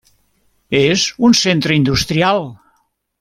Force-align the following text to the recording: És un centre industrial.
És 0.79 1.03
un 1.29 1.37
centre 1.41 1.77
industrial. 1.81 2.43